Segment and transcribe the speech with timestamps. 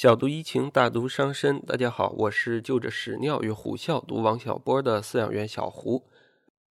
[0.00, 1.60] 小读怡情，大读伤身。
[1.60, 6.08] 大家好，我是就着屎尿与虎啸读王小波的饲养员小胡。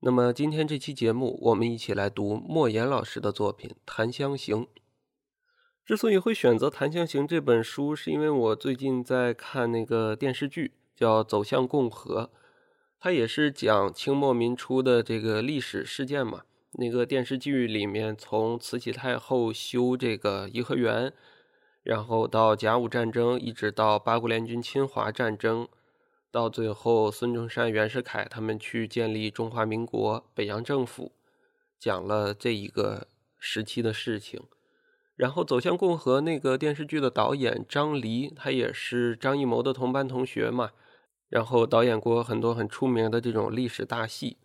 [0.01, 4.63] 那么今天这期节目，我们一起来读莫言老师的作品《檀香刑》。
[5.85, 12.23] 之所以会选择《檀香刑》这本书，是因为我最近在看那个电视剧，叫《走向共和》，
[12.99, 16.45] 它也是讲清末民初的这个历史事件嘛。
[16.79, 21.13] 那个电视剧里面，从慈禧太后修这个颐和园。
[21.89, 25.67] 然后到甲午战争，一直到八国联军侵华战争，
[26.31, 31.13] 到最后孙中山、袁世凯他们去建立中华民国、北洋政府，
[31.81, 33.07] 讲了这一个
[33.39, 34.43] 时期的事情。
[35.17, 40.73] 然后走向共和那个电视剧的导演张黎，他也是张艺谋的同班同学嘛，
[41.31, 44.37] 然后导演过很多很出名的这种历史大戏。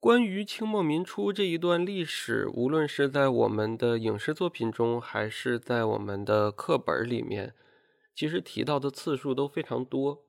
[0.00, 7.52] 关于清末民初这一段历史，无论是在我们的影视作品中，还是在我们的课本里面，
[8.14, 10.22] 其实提到的次数都非常多。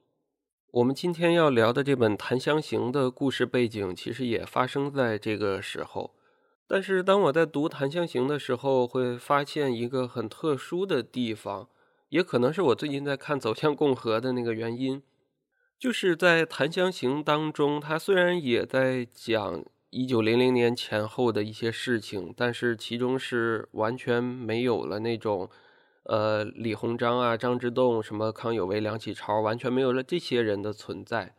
[0.71, 6.13] 我们今天要聊的这本《檀香刑》的故事背景，其实也发生在这个时候。
[6.67, 11.69] 但是当我在读《檀香刑》的时候，会发现一个很特殊的地方，
[12.09, 15.01] 也可能是我最近在看《走向共和》的那个原因。
[15.81, 25.49] 就是在《檀香刑》当中，他虽然也在讲一九零零年前后的一些事情，但是其中是完全没有了那种，
[26.03, 31.33] 呃，李鸿章啊、张之洞、什么康有为、梁启超，完全没有了这些人的存在。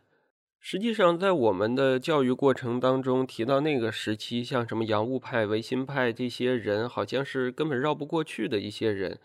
[0.59, 9.17] 实际上，在我们的教育过程当中提到那个时期，像什么洋务派、维新派这些人，好像是根本绕不过去的一些人。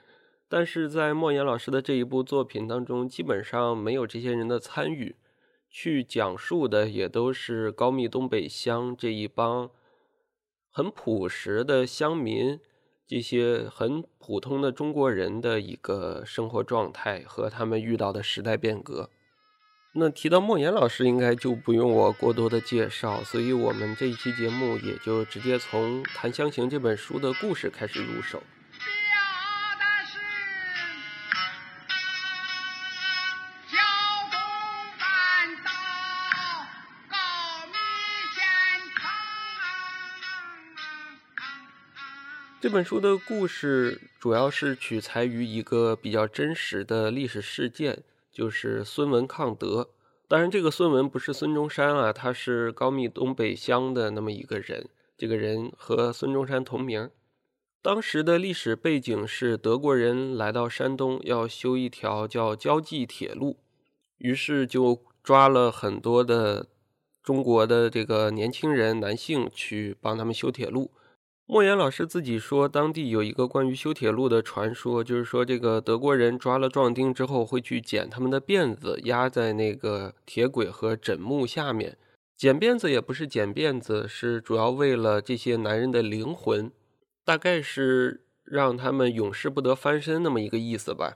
[0.48, 5.14] 但是在莫言老师的这一部作品当中，基本上没有这些人的参与，
[5.70, 9.70] 去讲述的也都是高密东北乡这一帮
[10.70, 12.58] 很朴实的乡民，
[13.06, 19.10] 这些很普通的中国人的一个生活状态和他们遇到的时代变革。
[19.94, 28.42] 那提到莫言老师，应该就不用我过多的介绍，所以我们这一期节目也就直接从《檀香刑》这本书的故事开始入手。
[42.60, 48.02] 这本书的故事主要是取材于一个比较真实的历史事件，
[48.32, 49.90] 就是孙文抗德。
[50.26, 54.88] 当然，这个孙文不是孙中山啊，他是高密东北乡的那么一个人。
[55.16, 57.08] 这个人和孙中山同名。
[57.80, 63.60] 当时的历史背景是德国人来到山东，要修一条叫胶济铁路，
[64.16, 66.66] 于是就抓了很多的
[67.22, 70.90] 中国的这个年轻人男性去帮他们修铁路。
[71.50, 81.96] 莫言老师自己说，当地有一个关于修铁路的传说，就是说这个德国人抓了壮丁之后，会去剪他们的辫子，压在那个铁轨和枕木下面。
[82.36, 86.70] 剪辫子也不是剪辫子，是主要为了这些男人的灵魂，
[87.24, 91.14] 大概是让他们永世不得翻身那么一个意思吧。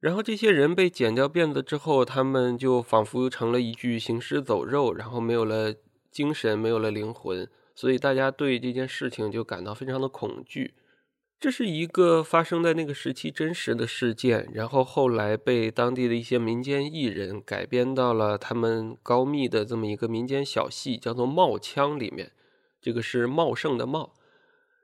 [0.00, 5.74] 然后这些人被剪掉辫子之后，他们就仿佛成了一具行尸走肉，然后没有了
[6.10, 7.48] 精神，没有了灵魂。
[7.76, 10.74] 所以大家对这件事情就感到非常的恐惧。
[11.38, 22.32] 这是一个发生在那个时期真实的事件，然后后来被当地的一些民间艺人改编到了他们高密的这么一个民间小戏，叫做《冒腔》里面。
[22.80, 24.14] 这个是茂盛的茂。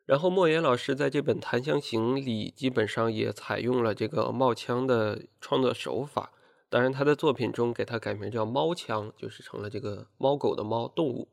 [0.05, 6.33] 然后莫言老师在这本《檀香刑》里，基本上也采用了这个冒腔的创作手法。
[6.69, 11.29] 当然，他的作品中给他改名叫猫腔，就是成了这个猫狗的猫动物。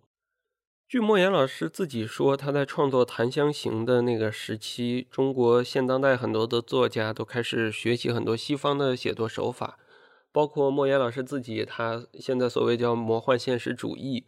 [0.89, 9.77] 据莫言老师自己说，他在创作《檀香刑》的那个时期，中国现当代很多的作家都开始学习很多西方的写作手法，
[10.31, 14.25] 包括莫言老师自己，他现在所谓叫魔幻现实主义，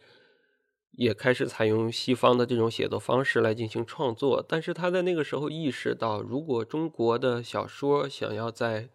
[0.92, 4.46] 也开始采用西方的这种写作方式来进行创作。
[4.48, 8.90] 但是他在那个时候意识到，如果中国的小说想要在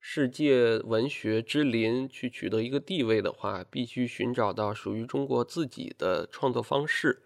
[0.00, 7.22] 世界文学之林去取得一个地位的话，必须寻找到属于中国自己的创作方式。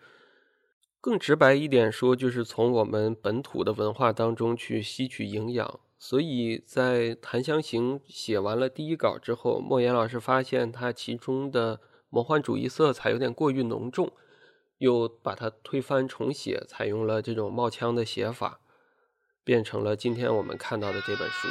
[1.00, 5.80] 更直白一点说，就是从我们本土的文化当中去吸取营养。
[5.98, 14.12] 所以在《檀香刑》写完了第一稿之后，莫言老师发现它其中的魔幻主义色彩有点过于浓重，
[14.78, 18.60] 又把它推翻重写，采用了这种冒腔的写法，
[19.44, 21.48] 变成了今天我们看到的这本书。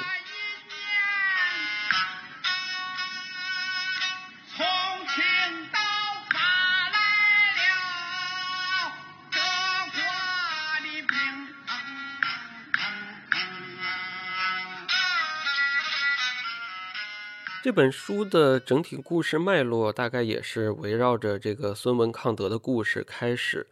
[17.64, 23.68] 这本书的整体故事脉络大概也是围绕着这个孙文抗德的故事开始。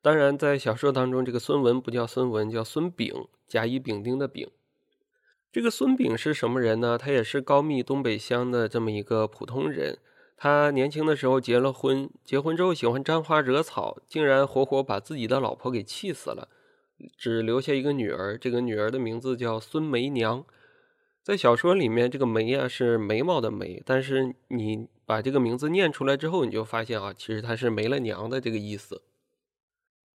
[0.00, 4.48] 当然，在小说当中，这个孙文不叫孙文，叫孙炳，甲乙丙丁的丙。
[5.52, 6.96] 这个孙炳是什么人呢？
[6.96, 9.98] 他也是高密东北乡的这么一个普通人。
[10.38, 16.48] 他年轻的时候结了婚，结婚之后喜欢沾花惹草，竟然活活把自己的老婆给气死了，
[17.18, 18.38] 只留下一个女儿。
[18.38, 20.46] 这个女儿的名字叫孙梅娘。
[21.26, 29.02] 在小说里面，这个眉啊是眉毛的眉，但是你把这个名字念出来之后，你就发现啊，其实它是没了娘的这个意思。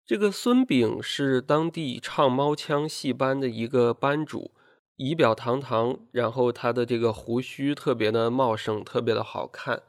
[0.05, 4.51] 这个孙炳是当地唱猫腔戏班的一个班主，
[4.97, 9.85] 仪表堂堂，然后他的这个胡须特别的茂盛，特别的好看。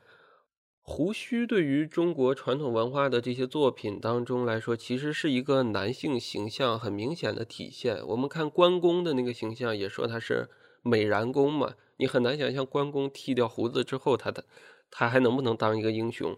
[0.81, 8.05] 胡须对于中国传统文化的这些作品当中来说，其实是一个男性形象很明显的体现。
[8.05, 10.47] 我们看关公的那个形象，也说他是。
[10.88, 14.45] 美髯公嘛，你很难想象关公剃掉胡子之后，他的
[14.89, 16.38] 他还能不能当一个英雄？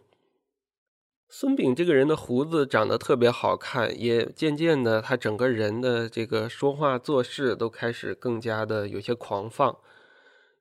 [1.32, 9.78] 孙炳这个人的胡子长得特别好看，也渐渐的，他整个人的这个说话做事都开始更加的有些狂放。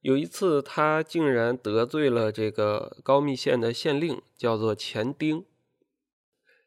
[0.03, 5.45] 有一次，他竟然得罪了这个高密县的县令，叫做钱丁。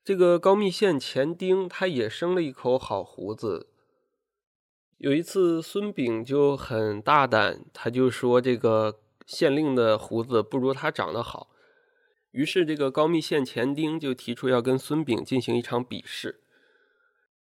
[0.04, 3.68] 这个高密县钱丁，他也生了一口好胡子。
[5.02, 11.48] 有一次，孙炳就很大胆，他就说这个县令的胡子不如他长得好。
[12.30, 16.42] 于是，这个高密县钱丁就提出要跟孙炳进行一场比试。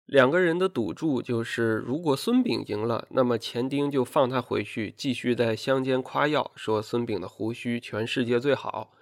[0.06, 8.94] 两个人的赌注就是，如果孙炳赢了，那么钱丁就放他回去，继续在乡间夸耀，说孙炳的胡须全世界最好。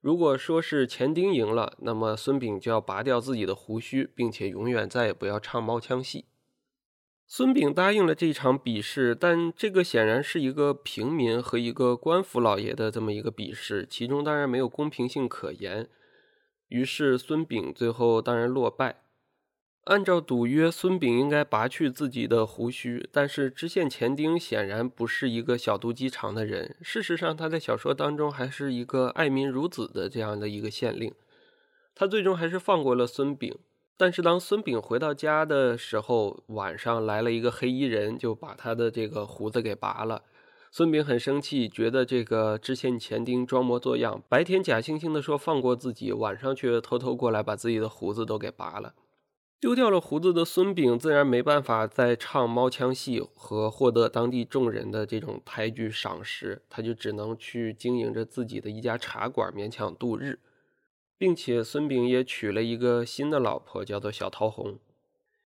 [0.00, 6.24] 如果说是钱丁赢了，那么孙炳就要拔掉自己的胡须，并且永远再也不要唱猫腔戏。
[7.36, 15.88] 孙炳答应了这场比试，但这个显然是一个平民和一个官府老爷的这么一个比试，其中当然没有公平性可言。
[16.68, 19.02] 于是孙炳最后当然落败。
[19.86, 26.76] 按照赌约，孙炳应该拔去自己的胡须，但是知县钱丁显然不是一个小肚鸡肠的人。
[26.82, 31.12] 事实上，他在小说当中还是一个爱民如子的这样的一个县令。
[31.96, 33.58] 他最终还是放过了孙炳。
[33.96, 40.22] 但是当孙炳回到家的时候，晚上来了一个黑衣人，就把他的这个胡子给拔了。
[40.72, 48.94] 孙炳很生气，觉得这个知县钱丁装模作样，白天假惺惺的说放过自己，晚上却偷偷过来把自己的胡子都给拔了。
[49.60, 60.40] 丢掉了胡子的孙炳自然没办法再唱猫腔戏和获得当地众人的这种抬举赏识，他就只能去经营着自己的一家茶馆，勉强度日。
[61.16, 64.78] 并且孙炳也娶了一个新的老婆，叫做小桃红。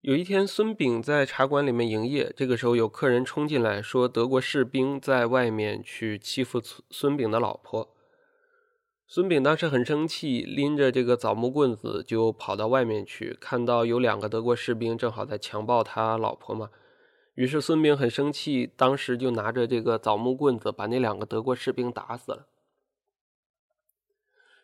[0.02, 7.92] 有一天，孙炳在茶馆里面营业，这个时候有客人冲进来，说德国士兵在外面去欺负孙炳的老婆。
[9.08, 16.70] 孙炳当时很生气，拎着这个枣木棍子就跑到外面去，看到有两个德国士兵正好在强暴他老婆嘛。
[17.34, 22.48] 于是孙炳很生气，当时就拿着这个枣木棍子把那两个德国士兵打死了。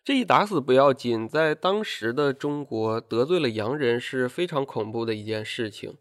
[0.03, 5.95] 这一打死不要紧，在当时的中国，得罪了洋人是非常恐怖的一件事情。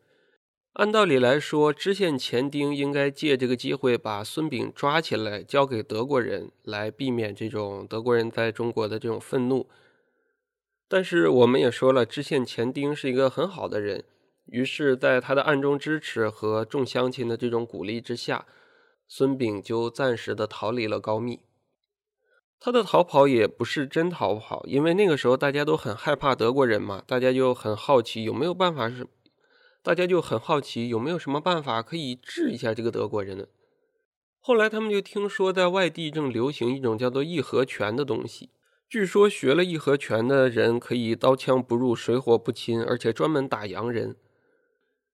[0.75, 9.69] 按道理来说，知县钱丁应该借这个机会把孙炳抓起来，交给德国人，来避免这种德国人在中国的这种愤怒。
[10.88, 14.04] 但是我们也说了，知县钱丁是一个很好的人，
[14.47, 18.47] 于是，在他的暗中支持和众乡亲的这种鼓励之下，
[19.07, 21.40] 孙炳就暂时的逃离了高密。
[22.62, 29.06] 他的逃跑也不是真逃跑，因为那个时候大家都很害怕德国人嘛，大家就很好奇有没有办法是，
[29.82, 33.46] 大家就很好奇有没有什么办法可以治一下这个德国人呢？
[34.38, 38.50] 后来他们就听说在外地正流行一种叫做义和拳的东西，
[38.86, 44.16] 据说学了义和拳的人可以刀枪不入、水火不侵，而且专门打洋人。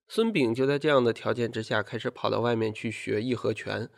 [0.09, 3.89] 孙炳就在这样的条件之下，开始跑到外面去学义和拳。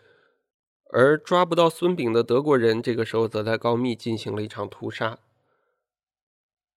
[0.90, 5.18] 而抓不到孙炳的德国人，这个时候则在高密进行了一场屠杀。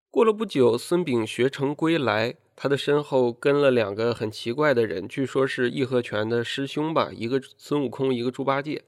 [0.09, 8.83] 过了不久，孙炳学成归来，他的身后跟了两个很奇怪的人，据说是义和拳的师兄吧，一个孙悟空，一个猪八戒。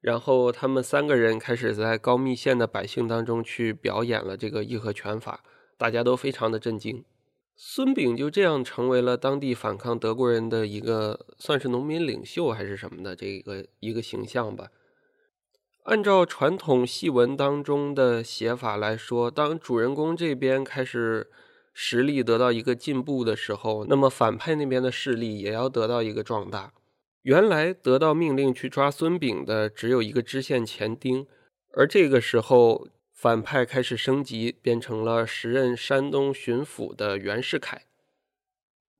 [0.00, 5.44] 然后他们三个人开始在高密县的百姓当中去表演了这个义和拳法，
[5.76, 7.04] 大家都非常的震惊。
[7.58, 14.68] 孙炳就这样成为了当地反抗德国人的一个算是农民领袖还是什么的这个一个形象吧。
[15.84, 21.30] 按照传统戏文当中的写法来说，当主人公这边开始
[21.72, 26.72] 实力得到一个进步的时候，那么反派那边的势力也要得到一个壮大。
[27.22, 31.26] 原来得到命令去抓孙炳的只有一个知县钱丁，
[31.72, 37.86] 而这个时候反派开始升级，变成了时任山东巡抚的袁世凯。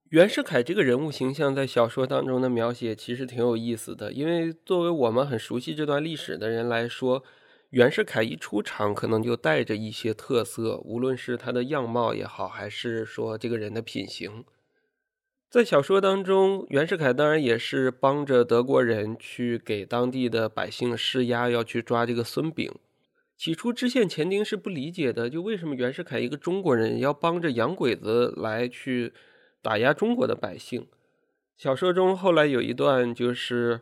[0.08, 7.22] 袁世凯这个人物形象在小说当中的描写其实挺有意思的，因为作为我们很熟悉这段历史的人来说，
[7.70, 14.46] 袁世凯一出场可能就带着一些特色，无论是他的样貌也好，还是说这个人的品行。
[15.50, 22.72] 在小说当中，袁世凯当然也是帮着德国人去给当地的百姓施压，要去抓这个孙炳。
[23.36, 29.12] 起初，知县钱丁是不理解的，就为什么袁世凯一个中国人要帮着洋鬼子来去。
[29.62, 30.86] 打压中国的百姓。
[31.56, 33.80] 小说中后来有一段，就是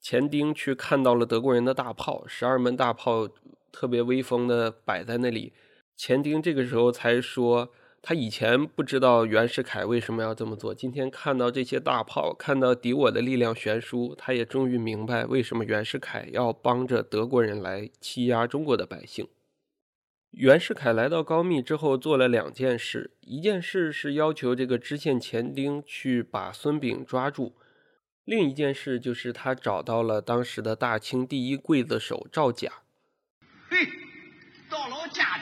[0.00, 3.28] 钱丁去看到了德国人的大炮，十二门大炮
[3.72, 5.52] 特别威风的摆在那里。
[5.96, 19.28] 钱丁这个时候才说，他以前不知道袁世凯为什么要这么做，今天看到这些大炮，看到敌我的力量悬殊，他也终于明白为什么袁世凯要帮着德国人来欺压中国的百姓。
[20.30, 23.10] 袁世凯来到高密之后，做了两件事。
[23.22, 27.56] 一件事是要求这个知县钱丁去把孙炳抓住，
[28.24, 32.70] 另一件事就是他找到了当时的大清第一刽子手赵甲。
[33.70, 33.78] 嘿，
[34.70, 35.38] 到了家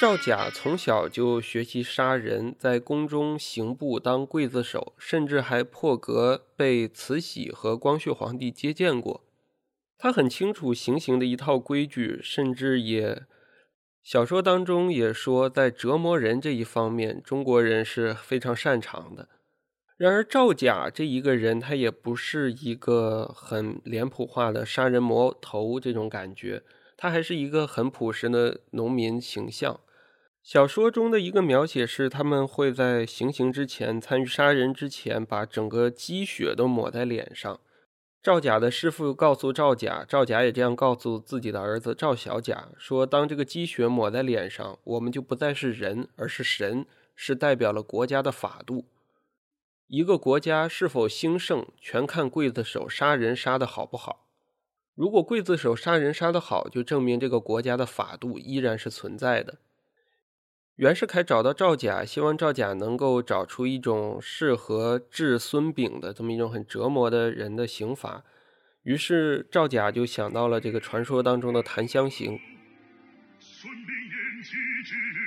[0.00, 9.22] 赵甲从小就学习杀人，在宫中刑部当刽子手，甚至还破格被慈禧和光绪皇帝接见过。
[9.98, 13.24] 他很清楚行刑的一套规矩，甚至也
[14.02, 19.28] 小说当中也说，在折磨人这一方面，中国人是非常擅长的。
[19.98, 26.62] 然而赵甲这一个人，他也不是一个很脸谱化的杀人魔头这种感觉，
[26.96, 29.78] 他还是一个很朴实的农民形象。
[30.42, 37.60] 小说中的一个描写是，他们会在行刑之前、参与杀人之前，把整个积雪都抹在脸上。
[38.22, 48.86] 赵甲的师傅告诉赵甲，赵甲也这样告诉自己的儿子赵小甲说：“当这个积雪抹在脸上，我们就不再是人，而是神，是代表了国家的法度。
[49.86, 54.26] 一个国家是否兴盛，全看刽子手杀人杀的好不好。
[54.94, 59.58] 如果刽子手杀人杀得好，就证明这个国家的法度依然是存在的。”
[60.80, 68.24] 袁世凯找到赵甲，希望赵甲能够找出一种适合治孙炳的这么一种很折磨的人的刑罚。
[68.84, 72.40] 于是赵甲就想到了这个传说当中的檀香刑。
[73.38, 75.20] 孙炳演技之日，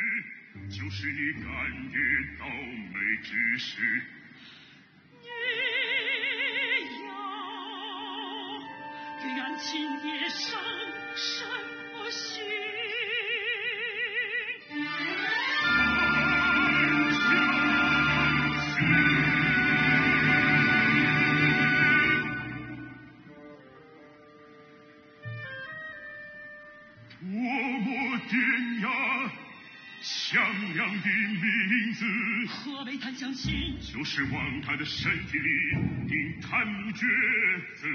[0.72, 1.46] 就是你甘
[1.92, 2.02] 愿
[2.40, 2.48] 倒
[2.92, 4.02] 霉之时。
[5.22, 5.28] 你
[7.08, 7.14] 要
[9.38, 10.58] 愿亲爹生
[11.14, 11.46] 什
[11.94, 12.42] 么心？
[33.32, 35.48] 就是往他的身体里
[36.08, 37.06] 钉檀木橛
[37.76, 37.88] 子。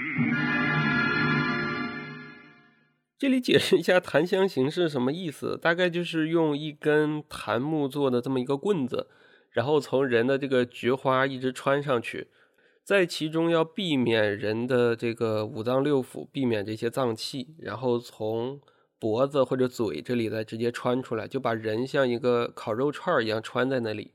[3.19, 9.09] 这里解释一下檀香刑是什么意思，大概就是用一根檀木做的这么一个棍子，
[9.51, 12.29] 然后从人的这个菊花一直穿上去，
[12.83, 18.61] 在其中要避免人的这个五脏六腑，避免这些脏器，然后从。
[19.01, 24.11] 脖子或者嘴这里再直接穿出来，就把人像一个烤肉串一样穿在那里。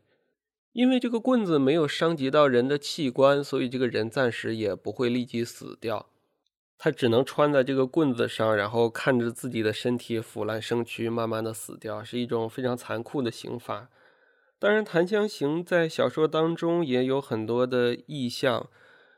[0.73, 6.07] 因为这个棍子没有伤及到人的器官，所以这个人暂时也不会立即死掉。
[6.77, 13.87] 他只能穿在这个棍子上，然后看着自己的身体腐烂生蛆，慢慢的死掉，是一种非常残酷的刑罚。
[14.59, 18.67] 当然，檀香刑在小说当中也有很多的意象。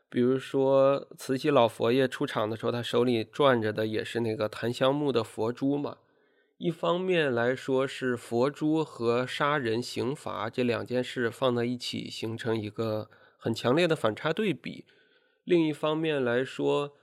[0.10, 5.98] 比如说，慈禧老佛爷出场的时候，他手里攥着的也是那个檀香木的佛珠嘛。
[6.58, 14.86] 一方面来说是佛珠和杀人刑罚这两件事放在一起，形成一个很强烈的反差对比；
[15.44, 16.94] 另一方面来说，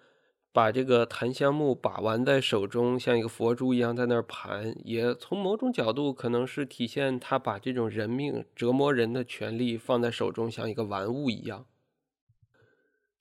[0.54, 11.66] 把这个檀香木把玩在手中，像一个佛珠一样在那儿盘，也从某种角度可能是体现他把这种人命折磨人的权利放在手中，像一个玩物一样。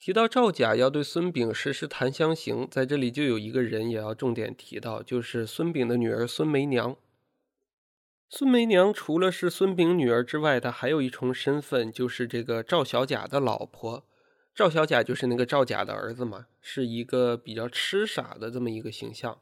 [0.02, 6.98] 提到赵甲要对孙炳实施檀香刑，在这里就有一个人也要重点提到，就是孙炳的女儿孙梅娘。
[8.28, 14.04] 孙梅娘除了是孙炳女儿之外，她还有一重身份，就是这个赵小甲的老婆。
[14.56, 19.38] 赵小甲就是那个赵甲的儿子嘛，是一个比较痴傻的这么一个形象。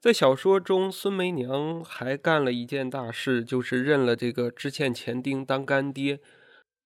[0.00, 6.18] 在小说中，孙梅娘还干了一件大事，就是认了这个知县钱丁当干爹。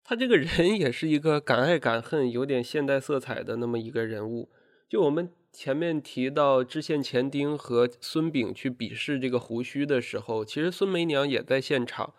[0.05, 4.49] 他这个人也是一个敢爱敢恨、有点现代色彩的那么一个人物。
[4.87, 5.29] 就我们。
[5.57, 12.13] 前面提到知县钱丁和孙炳去比试这个胡须的时候，其实孙梅娘也在现场。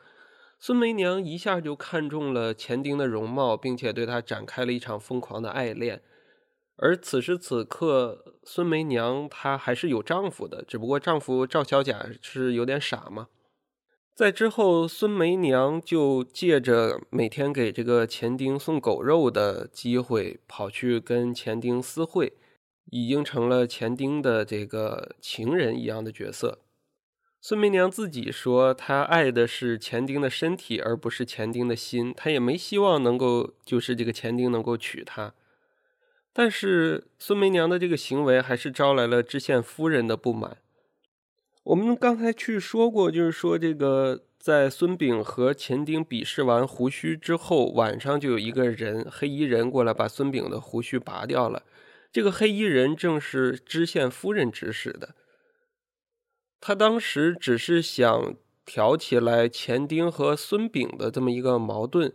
[0.58, 6.00] 孙梅娘一下就看中了钱丁的容貌，并且对他展开了一场疯狂的爱恋。
[6.76, 13.28] 而此时此刻，孙梅娘她还是有丈夫的，只不过丈夫赵小甲是有点傻嘛。
[14.16, 22.32] 在之后，孙梅娘就借着每天给这个钱丁送狗肉的机会，跑去跟钱丁私会。
[22.90, 26.60] 已经成了钱丁的这个情人一样的角色。
[27.40, 32.14] 孙梅娘自己说，她爱的是钱丁的身体，而不是钱丁的心。
[32.16, 35.34] 她也没希望能够，就是这个钱丁能够娶她。
[36.32, 40.58] 但是孙梅娘的这个行为还是招来了知县夫人的不满。
[41.66, 51.64] 我们刚才去说过，就是说这个在孙炳和钱丁比试完胡须之后，晚上就有一个人黑衣人过来把孙炳的胡须拔掉了。
[52.12, 55.16] 这个黑衣人正是知县夫人指使的。
[56.60, 62.12] 他当时只是想挑起来钱丁和孙炳的这么一个矛盾，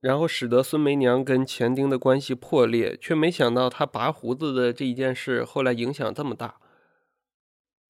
[0.00, 6.56] 然后使得孙梅娘跟钱丁的关系破裂，却没想到他拔胡子的这一件事后来影响这么大。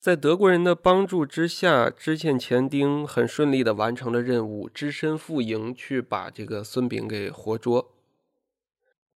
[0.04, 7.90] 在德国人的帮助之下，知县钱丁很顺利的完成了任务，只身赴营去把这个孙炳给活捉。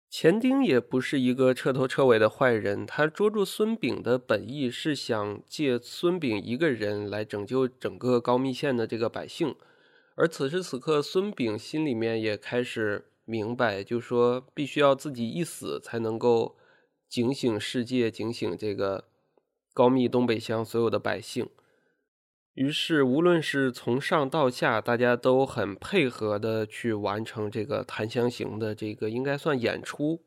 [0.08, 9.54] 钱丁也不是一个彻头彻尾的坏人，他捉住孙炳的本意是想借孙炳一个人来拯救整个高密县的这个百姓，
[10.14, 16.56] 而此时此刻，孙炳心里面也开始明白，就说必须要自己一死才能够
[17.06, 19.07] 警醒世界，警醒这个
[19.78, 21.48] 高密东北乡所有的百姓。
[22.54, 30.24] 于是，无论是从上到下，大家都很配合的去完成这个《檀香刑》的这个应该算演出。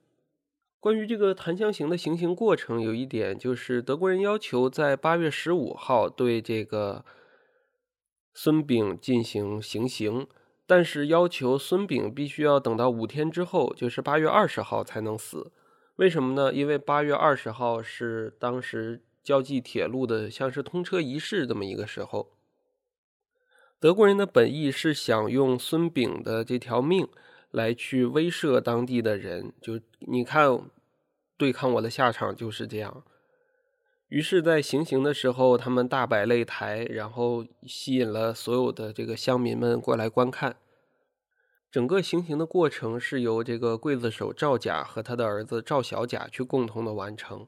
[0.80, 7.04] 关于这个《檀香刑》的行刑过程，有一点就是德国人要求在八月十五号对这个
[8.34, 10.26] 孙炳进行行刑，
[10.66, 15.52] 但是要求孙炳必须要等到五天之后，就是八月二十号才能死。
[15.98, 16.54] 为什么呢？
[16.54, 19.04] 因为八月二十号是当时。
[19.24, 22.32] 交际铁路的像是通车仪式这么一个时候，
[23.80, 27.08] 德国人的本意是想用孙炳的这条命
[27.52, 30.62] 来去威慑当地的人，就你看，
[31.38, 33.04] 对抗我的下场就是这样。
[34.08, 40.58] 于是，在行刑的时候，他们大摆擂台，然后吸引了所有的这个乡民们过来观看。
[41.72, 47.48] 整个行刑的过程是由这个刽子手赵甲和他的儿子赵小甲去共同的完成。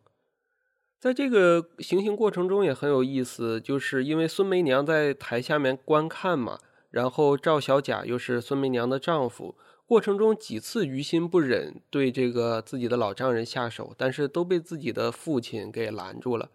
[1.04, 6.60] 在这个行刑过程中也很有意思，就是因为孙梅娘在台下面观看嘛，
[6.92, 16.50] 然后赵小甲又是孙梅娘的丈夫，过程中几次于心不忍对这个自己的老丈人下手，但是都被自己的父亲给拦住了。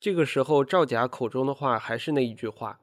[0.00, 2.80] 这个时候赵甲口中的话还是那一句话：“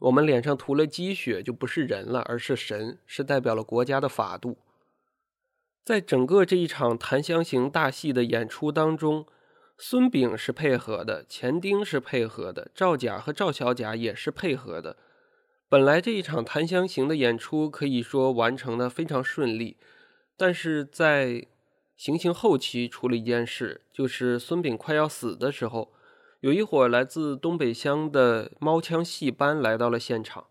[0.00, 4.56] 我们脸上涂了鸡血就不是人了，而是神，是代表了国家的法度。”
[5.84, 9.26] 在整个这一场檀香刑大戏的演出当中。
[9.78, 14.96] 孙炳是配合的，钱丁是配合的，赵甲和赵小甲也是配合的。
[15.68, 19.76] 本来这一场檀香刑的演出可以说完成的非常顺利，
[20.36, 21.46] 但是在
[21.96, 25.92] 行刑后期出了一件事，就是孙炳快要死的时候，
[26.40, 30.46] 有一伙来自东北乡的猫枪戏班来到了现场。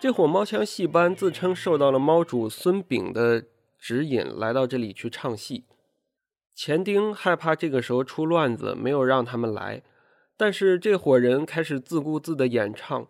[0.00, 3.44] 这伙猫腔戏班自称受到了猫主孙炳的
[3.78, 5.64] 指引，来到这里去唱戏。
[6.54, 9.82] 钱丁害怕这个时候出乱子，没有让他们来。
[10.38, 13.06] 但是这伙人开始自顾自的演唱，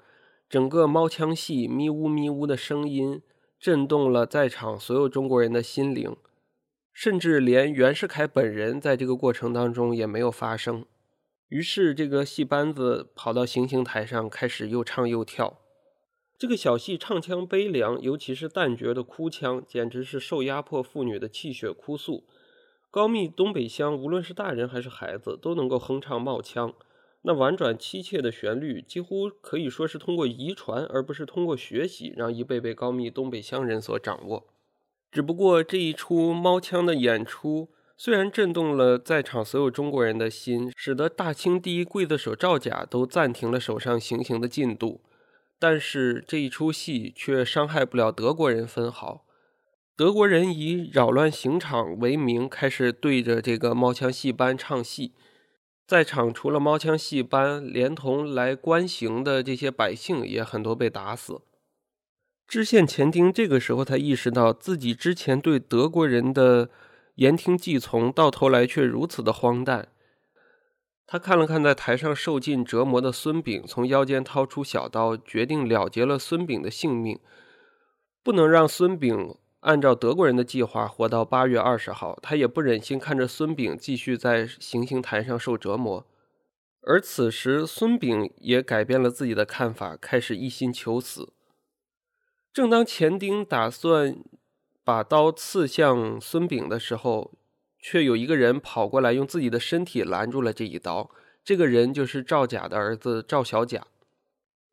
[0.49, 3.23] 整个猫腔戏咪呜咪呜的声音
[3.61, 6.17] 震动了在场所有中国人的心灵，
[6.93, 10.85] 甚至连袁世凯本人在这个过程当中也没有发声。
[11.51, 15.59] 于是这个戏班子跑到行刑台上，开始又唱又跳。
[16.41, 22.25] 这个小戏唱腔悲凉，尤其是旦角的哭腔，简直是受压迫妇女的泣血哭诉。
[22.91, 26.73] 高密东北乡，无论是大人还是孩子，都能够哼唱冒腔。
[27.25, 34.47] 那婉转凄切的旋律，几乎可以说是通过遗传，而不是通过学习，让一辈辈高密东北乡人所掌握。
[35.13, 45.03] 只不过这一出猫腔的演出，虽然震动了在场所有中国人的心，使得大清第一刽子手赵甲都暂停了手上行刑的进度，
[45.61, 49.25] 但是这一出戏却伤害不了德国人分毫。
[49.95, 55.13] 德国人以扰乱刑场为名，开始对着这个猫腔戏班唱戏。
[55.87, 61.43] 在场除了猫枪戏班，连同来观刑的这些百姓也很多被打死。
[62.49, 66.71] 知县钱丁这个时候才意识到，自己之前对德国人的
[67.17, 69.89] 言听计从，到头来却如此的荒诞。
[71.13, 77.19] 他看了看在台上受尽折磨的孙炳，从腰间掏出小刀，决定了结了孙炳的性命，
[78.23, 79.35] 不能让孙炳。
[79.59, 86.07] 按照德国人的计划，活到八月二十号，他也不忍心看着孙炳继续在行刑台上受折磨。
[86.83, 91.33] 而此时，孙炳也改变了自己的看法，开始一心求死。
[92.53, 94.17] 正当钱丁打算
[94.85, 97.33] 把刀刺向孙炳的时候，
[97.81, 101.11] 却有一个人跑过来，用自己的身体拦住了这一刀。
[101.43, 103.87] 这个人就是赵甲的儿子赵小甲。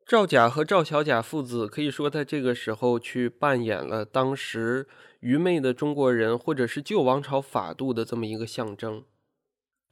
[0.06, 4.86] 赵甲和赵小甲父子可以说在这个时候去扮演了当时
[5.20, 9.04] 愚昧的中国人，或者是旧王朝法度的这么一个象征。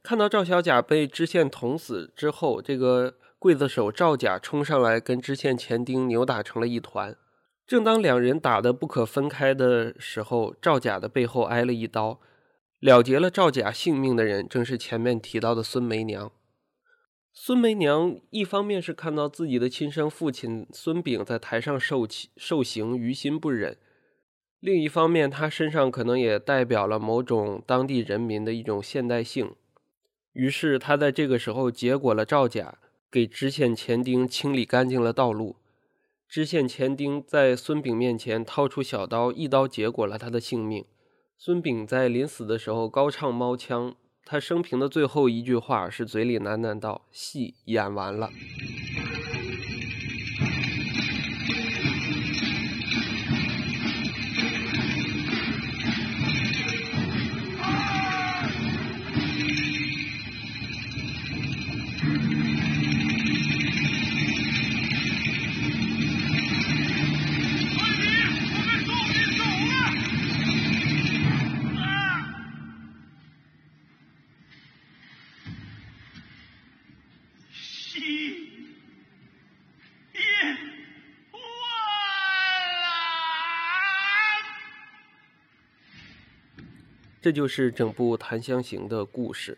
[0.01, 7.15] 看到赵小甲被知县捅死之后，这个刽子手赵甲冲上来跟知县钱丁扭打成了一团。
[7.67, 12.19] 正当两人打得不可分开的时候，赵甲的背后挨了一刀，
[12.79, 16.31] 了结了赵甲性命的人正是前面提到的孙梅娘。
[17.33, 23.75] 孙梅娘一方面是看到自己的亲生父亲孙炳在台上受气受刑，于心不忍；
[24.59, 29.53] 另一方面，他身上可能也代表了某种当地人民的一种现代性。
[30.33, 32.77] 于是，他在这个时候结果了赵甲，
[33.11, 35.55] 给知县钱丁清理干净了道路。
[36.27, 40.85] 知县钱丁在孙炳面前掏出小刀，一刀结果了他的性命。
[41.39, 43.95] 孙炳在临死的时候高唱猫腔。
[44.25, 48.29] 他生平的最后一句话是嘴里喃喃道：“戏演完了。”
[87.19, 89.57] 这就是整部《檀香刑》的故事。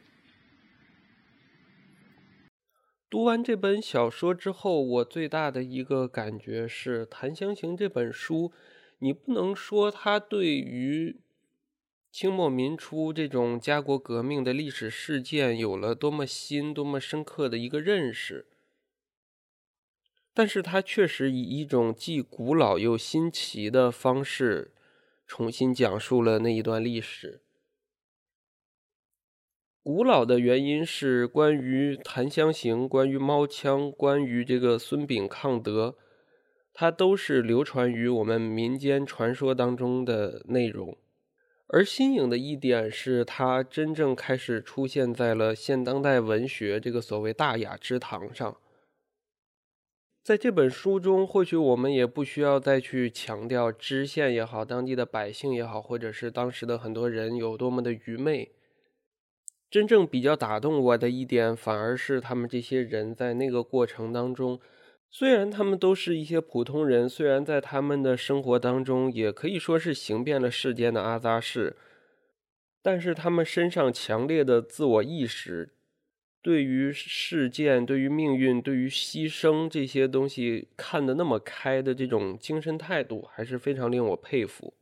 [3.11, 8.51] 读完这本小说之后，我最大的一个感觉是，《檀香刑》这本书，
[8.99, 11.19] 你不能说它对于
[12.11, 18.47] 清末民初这种家国革命的历史事件有了多么新、多么深刻的一个认识，
[20.33, 24.73] 但是它确实以一种既古老又新奇的方式，
[25.27, 27.41] 重新讲述了那一段历史。
[29.83, 35.95] 古老的原因是关于檀香刑、关于猫枪、关于这个孙炳抗德，
[36.73, 40.97] 它都是流传于我们民间传说当中的内容。
[41.71, 48.57] 而新颖的一点是，它真正开始出现在了现当代文学这个所谓大雅之堂上。
[50.23, 58.51] 在这本书中，或许我们也不需要再去强调知县也好、当地的百姓也好，或者是当时的很多人有多么的愚昧。
[59.69, 64.59] 真正比较打动我的一点，反而是他们这些人在那个过程当中，
[65.11, 71.75] 虽然他们都是一些普通人，虽然在他们的生活当中也可以说是行遍了世间的阿扎事，
[72.81, 75.73] 但是他们身上强烈的自我意识，
[76.43, 84.75] 对于事件、对于命运、对于牺牲这些东西看得那么开的这种精神态度，还是非常令我佩服。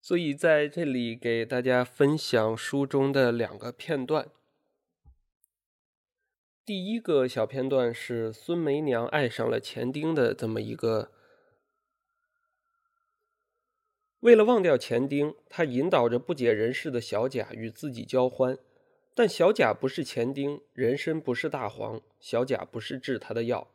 [0.00, 4.28] 所以在这里给大家分享书中的两个片段。
[6.68, 11.10] 第一个小片段是孙梅娘爱上了钱丁的这么一个。
[14.20, 18.58] 为了忘掉钱丁，他引导着不解人事的小贾与自己交欢。
[19.14, 23.68] 但小贾不是钱丁，人参不是大黄，小贾不是治他的药。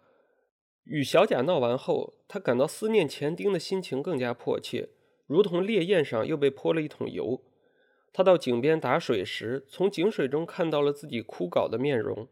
[0.83, 4.89] 与小贾闹完后，他感到思念钱丁的心情更加迫切，
[5.25, 7.41] 如同烈焰上又被泼了一桶油。
[8.13, 12.27] 他到井边打水时，从井水中看到了自己枯槁的面容，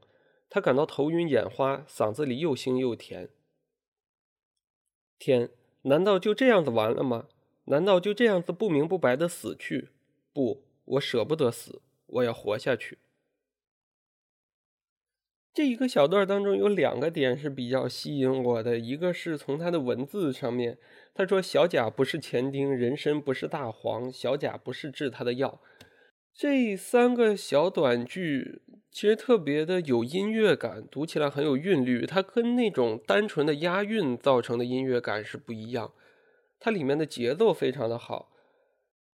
[0.53, 3.29] 他感到头晕眼花，嗓子里又腥又甜。
[5.17, 5.49] 天，
[5.83, 7.29] 难道就这样子完了吗？
[7.65, 9.87] 难道就这样子不明不白的死去？
[10.33, 11.81] 不，我舍不得死。
[12.07, 12.97] 我要活下去。
[15.53, 20.77] 这一个小段当中有两个点是比较吸引我的，一个是从他的文字上面，
[21.13, 25.61] 他说小贾不是钱丁，人参不是大黄，小贾不是治他的药。
[26.33, 32.05] 这三个小短句其实特别的有音乐感，读起来很有韵律。
[32.05, 35.93] 它跟那种单纯的押韵造成的音乐感是不一样，
[36.59, 38.31] 它里面的节奏非常的好。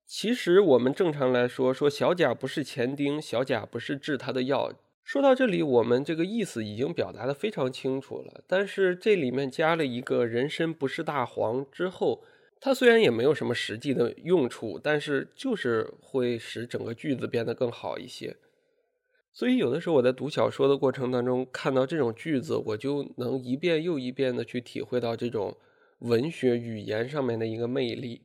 [0.05, 4.73] 其实我们正常来说，说小贾不是钱丁，小贾不是治他的药。
[5.03, 8.43] 说到这里，我们这个意思已经表达的非常清楚了。
[8.47, 12.23] 但是这里面加了一个人参不是大黄之后，
[12.63, 18.37] 它虽然也没有什么实际的用处，但是就是会使整个句子变得更好一些。
[19.33, 25.57] 所以有的时候我在读小说的过程当中，看到这种句子，我就能一遍又一遍的去体会到这种
[25.99, 28.21] 文学语言上面的一个魅力。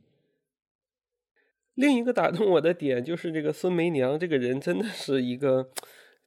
[1.75, 5.71] 另一个打动我的点就是这个孙梅娘这个人真的是一个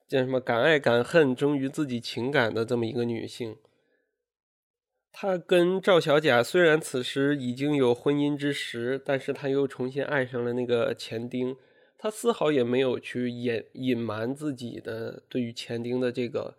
[0.07, 3.55] 叫什么敢爱敢恨、忠于自己情感的这么一个女性。
[5.21, 11.57] 他跟赵小贾虽然此时已经有婚姻之实，但是他又重新爱上了那个钱丁。
[11.97, 16.55] 他丝毫也没有去掩隐瞒自己的对于钱丁的这个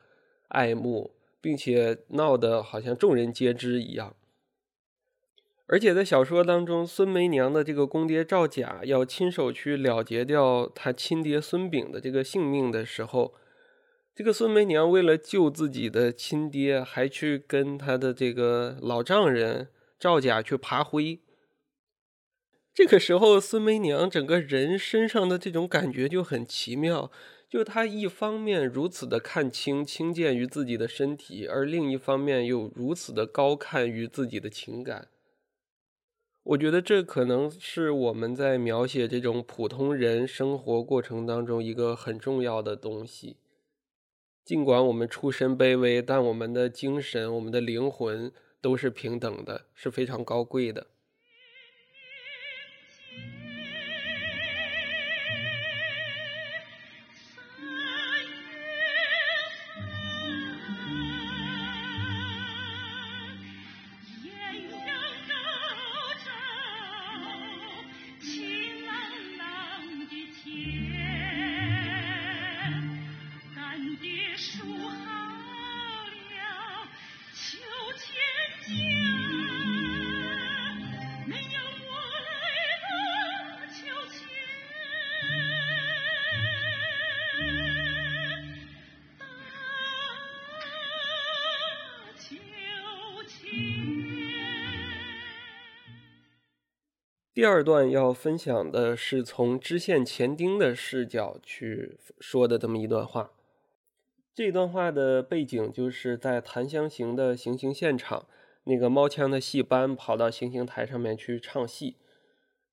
[0.48, 4.14] 爱慕，并且闹得好像众人皆知一样。
[5.66, 13.32] 而且在小说当中，孙梅娘的这个公爹赵甲要亲手去了结掉他亲爹孙炳的这个性命的时候，
[14.14, 19.68] 这个孙梅娘为了救自己的亲爹，还去跟他的这个老丈人
[19.98, 21.20] 赵甲去爬灰。
[22.74, 27.10] 这个时候，孙梅娘整个人身上的这种感觉就很奇妙，
[27.48, 35.08] 就她一方面如此的看清轻贱于自己的身体，而另一方面又如此的高看于自己的情感。
[36.42, 43.36] 我觉得这可能是我们在描写这种普通人生活过程当中一个很重要的东西。
[44.50, 50.88] 尽管我们出身卑微，但我们的精神、我们的灵魂都是平等的，是非常高贵的。
[97.40, 103.32] 第二段要分享的是从知县钱丁的视角去说的这么一段话。
[104.34, 108.26] 这段话的背景就是在《檀香刑》的行刑现场，
[108.64, 111.96] 那个猫枪的戏班跑到行刑台上面去唱戏。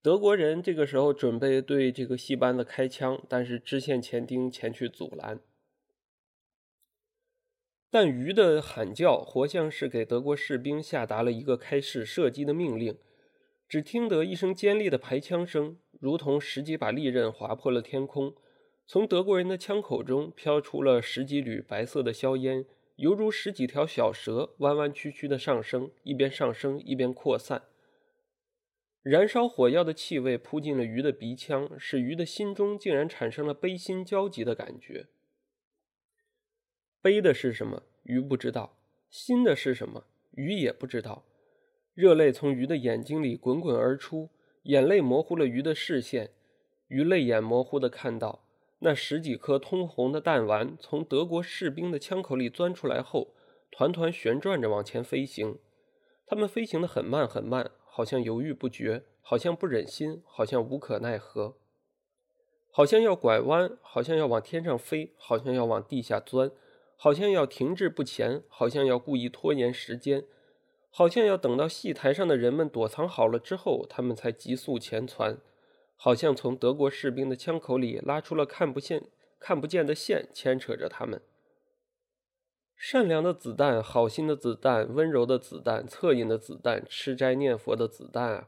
[0.02, 5.40] 德国人这个时候准备对这个戏班子开枪，但是知县钱丁前去阻拦。
[7.90, 12.98] 但鱼的喊叫活像是给德国士兵下达了一个开始射击的命令。
[13.68, 18.34] 只听得一声尖利的排枪声，如同十几把利刃划破了天空。
[18.86, 27.64] 从德国人的枪口中飘出了十几缕白色的硝烟，犹如十几条小蛇弯弯曲曲的上升，一边上升一边扩散。
[29.02, 35.08] 燃烧火药的气味扑进了鱼的鼻腔，使鱼的心中竟然产生了悲心交集的感觉。
[37.02, 37.84] 悲的是什么？
[38.04, 38.78] 鱼不知道；
[39.10, 40.06] 心的是什么？
[40.32, 41.26] 鱼也不知道。
[41.98, 44.30] 热泪从鱼的眼睛里滚滚而出，
[44.62, 46.30] 眼泪模糊了鱼的视线。
[46.90, 48.44] 鱼泪眼模糊的看到，
[48.82, 53.34] 那十几颗通红的弹丸从德国士兵的枪口里钻出来后，
[53.72, 55.58] 团团旋转着往前飞行。
[56.28, 61.56] 他们飞行的很慢很慢，好像犹豫不决，好像不忍心，好像无可奈何，
[62.70, 66.52] 好像要拐弯，好像要往天上飞，好像要往地下钻，
[66.96, 70.26] 好像要停滞不前，好像要故意拖延时间，
[70.98, 75.38] 好像要等到戏台上的人们躲藏好了之后，他们才急速前窜，
[75.96, 79.04] 好像从德国士兵的枪口里拉出了看不见、
[79.40, 81.22] 看不见的线，牵扯着他们。
[82.76, 88.48] 善良的子弹，好心的子弹，温柔的子弹，恻隐的子弹，吃斋念佛的子弹啊！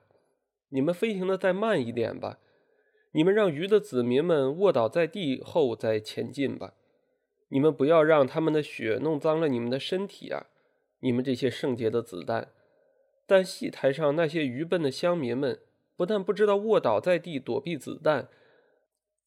[0.69, 2.39] 你们飞行的再慢一点吧，
[3.11, 6.73] 你们让鱼的子民们卧倒在地后再前进吧，
[7.49, 10.47] 你们不要让他们的血弄脏了你们的身体啊！
[11.01, 12.49] 你们这些圣洁的子弹，
[13.25, 15.59] 但戏台上那些愚笨的乡民们，
[15.95, 18.27] 不但不知道卧倒在地躲避子弹，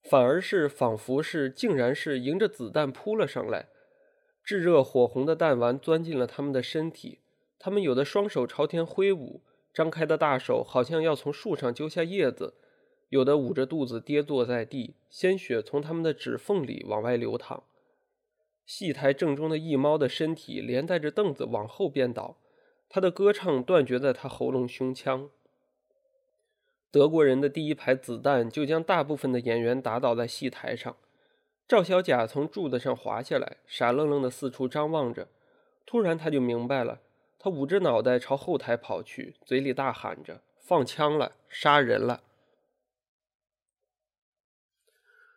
[0.02, 3.68] 反而是仿佛是竟然是迎着子弹扑了上来。
[4.44, 7.20] 炙热火红的弹丸钻进了他们的身体，
[7.58, 9.40] 他们有的双手朝天挥舞，
[9.72, 12.54] 张开的大手好像要从树上揪下叶子；
[13.08, 17.62] 有的捂着肚子跌坐在地，鲜血从他们的指缝里往外流淌。
[18.64, 22.38] 戏台正中的一猫的身体连带着凳子往后边倒，
[22.88, 25.30] 他的歌唱断绝在他喉咙胸腔。
[26.90, 30.96] 德国人的第一排子弹就将大部分的演员打倒在戏台上。
[31.66, 35.28] 赵小甲从柱子上滑下来，傻愣愣的四处张望着。
[35.86, 37.00] 突然，他就明白了。
[37.38, 42.22] 他捂着脑袋朝后台跑去，嘴里大喊着：“放枪了，杀人了！”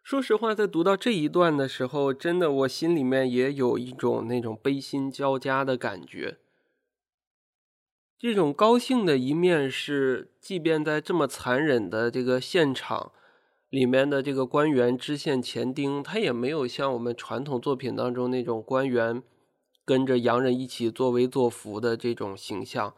[0.06, 6.38] 说实话，在读到这一段的时候，真的我心里面也有一种那种悲心交加的感觉。
[8.20, 13.14] 这种高兴的一面是，即便在这么残忍的这个现场。
[13.72, 19.24] 里面的这个官员知县钱丁，他也没有像我们传统作品当中那种官员
[19.84, 22.94] 跟着洋人一起作威作福的这种形象。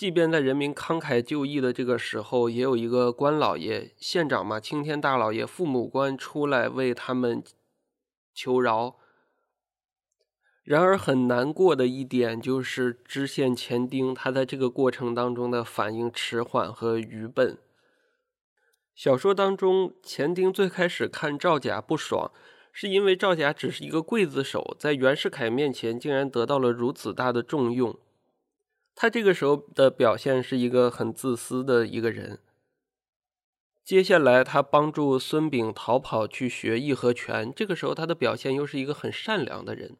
[0.00, 7.44] 即便在人民慷慨就义的这个时候，也有一个官老爷、县长嘛，青天大老爷、父母官出来为他们
[8.32, 8.96] 求饶。
[10.64, 17.58] 然而很难过的一点就是知县钱丁他在这个过程当中的反应迟缓和愚笨。
[18.94, 22.32] 小说当中，钱丁最开始看赵甲不爽，
[22.72, 27.94] 是因为赵甲只是一个刽子手，在袁世凯面前竟然得到了如此大的重用。
[29.00, 32.38] 他这个时候的表现是一个很自私的一个人。
[33.82, 39.96] 接下来，他帮助孙炳逃跑去学义和拳，这个时候他的表现又是一个很善良的人。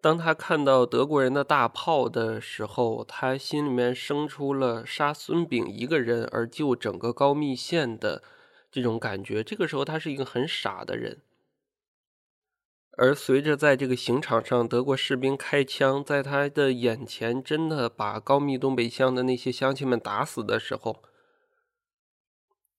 [0.00, 8.24] 当他看到德国人的大炮的时候，他心里面生出了杀孙炳一个人而救整个高密县的
[8.72, 9.44] 这种感觉。
[9.44, 11.22] 这个时候，他是一个很傻的人。
[12.96, 21.02] 而随着在这个刑场上，德国士兵开枪，在他的眼前真的把高密东北乡的那些乡亲们打死的时候，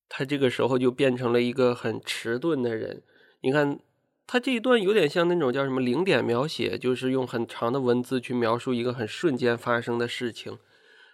[0.10, 3.04] 他这个时候就变成了一个很迟钝的人。
[3.42, 3.80] 你看。
[4.30, 10.60] 他这一段有点像那种叫什么零点描写，就是用很长的文字去描述一个很瞬间发生的事情。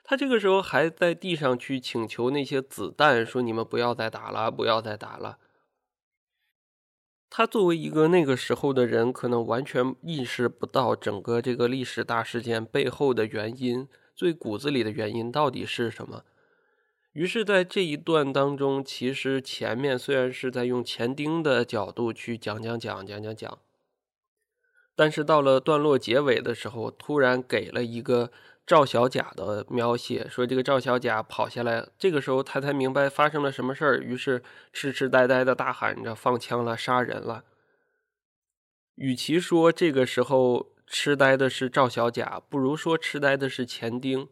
[0.03, 5.37] 他这个时候还在地上去请求那些子弹，说你们不要再打了，不要再打了。
[7.35, 16.23] 他作为一个那个时候的人，可能完全意识不到整个这个历史大事件背后的原因，最骨子里的原因到底是什么。
[17.13, 23.57] 于是，在这一段当中，其实前面虽然是在用钱丁的角度去讲讲讲讲讲讲，
[24.95, 28.31] 但是到了段落结尾的时候，突然给了一个
[28.65, 34.41] 赵小甲的描写，说这个赵小甲跑下来，这个时候他才明白发生了什么事儿，于是
[34.71, 37.43] 痴痴呆呆的大喊着放枪了，杀人了。
[38.95, 44.29] 与其说这个时候痴呆的是赵小甲，不如说痴呆的是钱丁。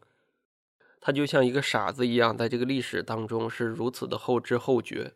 [1.02, 5.14] 他就像一个傻子一样，在这个历史当中是如此的后知后觉。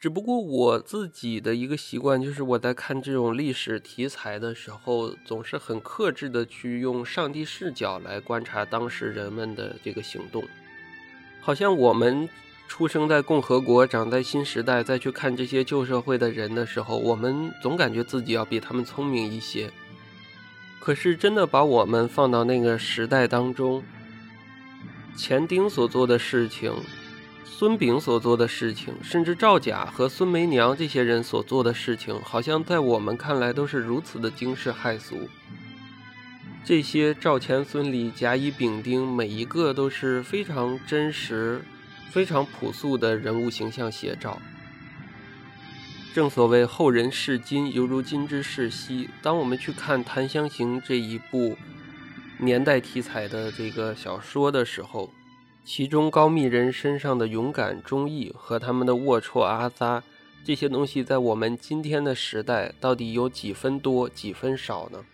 [0.00, 10.42] 只不过我自己的一个习惯，就是我在看这种历史题材的时候，总是很克制的去用上帝视角来观察当时人们的这个行动。
[11.42, 12.26] 好像我们
[12.66, 19.70] 出生在共和国，长在新时代，再去看这些旧社会的人的时候，我们总感觉自己要比他们聪明一些。
[20.78, 23.82] 可是真的把我们放到那个时代当中。
[25.14, 26.72] 钱丁所做的事情，
[27.52, 35.28] 孙炳所做的事情，甚至赵甲和孙梅娘这些人所做的事情，好像在我们看来都是如此的惊世骇俗。
[36.64, 41.60] 这些赵钱孙李甲乙丙丁，每一个都是非常真实、
[42.10, 44.40] 非常朴素的人物形象写照。
[46.14, 49.10] 正所谓后人视今犹如今之视昔。
[49.20, 51.58] 当我们去看《檀香刑》这一部
[52.38, 55.12] 年代题材的这个小说的时候，
[55.72, 60.02] 其中高密人身上的勇敢、忠义和他们的龌龊、阿扎
[60.42, 65.04] 这些东西，在我们今天的时代，到底有几分多、几分少呢？